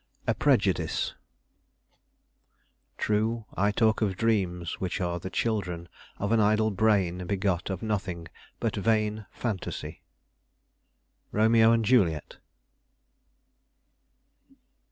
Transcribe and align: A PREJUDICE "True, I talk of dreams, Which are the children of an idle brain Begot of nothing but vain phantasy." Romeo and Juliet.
A 0.25 0.33
PREJUDICE 0.33 1.13
"True, 2.97 3.45
I 3.53 3.69
talk 3.69 4.01
of 4.01 4.17
dreams, 4.17 4.79
Which 4.81 4.99
are 4.99 5.19
the 5.19 5.29
children 5.29 5.87
of 6.17 6.31
an 6.31 6.39
idle 6.39 6.71
brain 6.71 7.27
Begot 7.27 7.69
of 7.69 7.83
nothing 7.83 8.27
but 8.59 8.75
vain 8.75 9.27
phantasy." 9.31 10.01
Romeo 11.31 11.71
and 11.71 11.85
Juliet. 11.85 12.37